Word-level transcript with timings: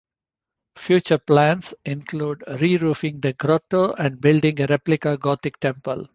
Future 0.79 1.19
plans 1.19 1.75
include 1.85 2.43
re-roofing 2.59 3.19
the 3.19 3.33
grotto 3.33 3.91
and 3.93 4.19
building 4.19 4.59
a 4.59 4.65
replica 4.65 5.15
Gothic 5.15 5.59
temple. 5.59 6.07